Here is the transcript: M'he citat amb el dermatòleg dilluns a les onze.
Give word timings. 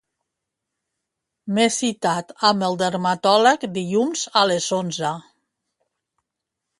M'he 1.57 1.65
citat 1.75 2.33
amb 2.49 2.65
el 2.69 2.77
dermatòleg 2.81 3.67
dilluns 3.75 4.23
a 4.41 4.43
les 4.53 4.71
onze. 4.79 5.13